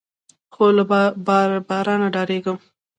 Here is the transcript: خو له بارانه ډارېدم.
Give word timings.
خو 0.53 0.65
له 0.77 0.83
بارانه 1.69 2.07
ډارېدم. 2.13 2.57